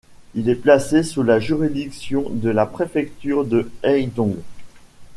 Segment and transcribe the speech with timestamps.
[0.33, 4.35] Il est placé sous la juridiction de la préfecture de Haidong.